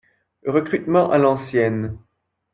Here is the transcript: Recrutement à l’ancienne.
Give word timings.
Recrutement 0.47 1.11
à 1.11 1.19
l’ancienne. 1.19 1.99